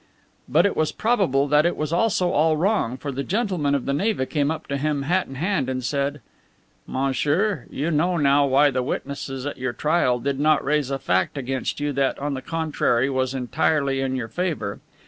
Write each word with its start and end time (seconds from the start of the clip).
But 0.49 0.65
it 0.65 0.75
was 0.75 0.91
probable 0.91 1.47
that 1.49 1.63
it 1.63 1.77
was 1.77 1.93
also 1.93 2.31
all 2.31 2.57
wrong, 2.57 2.97
for 2.97 3.11
the 3.11 3.21
gentleman 3.21 3.75
of 3.75 3.85
the 3.85 3.93
Neva 3.93 4.25
came 4.25 4.49
up 4.49 4.65
to 4.69 4.77
him 4.77 5.03
hat 5.03 5.27
in 5.27 5.35
hand 5.35 5.69
and 5.69 5.83
said: 5.83 6.21
"Monsieur, 6.87 7.65
you 7.69 7.91
know 7.91 8.17
now 8.17 8.47
why 8.47 8.71
the 8.71 8.81
witnesses 8.81 9.45
at 9.45 9.59
your 9.59 9.73
trial 9.73 10.17
did 10.17 10.39
not 10.39 10.65
raise 10.65 10.89
a 10.89 10.97
fact 10.97 11.37
against 11.37 11.79
you 11.79 11.93
that, 11.93 12.17
on 12.17 12.33
the 12.33 12.41
contrary, 12.41 13.11
was 13.11 13.35
entirely 13.35 14.01
in 14.01 14.15
your 14.15 14.27
favor. 14.27 14.79